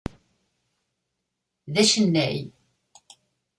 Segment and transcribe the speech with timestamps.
[1.73, 2.37] D acennay.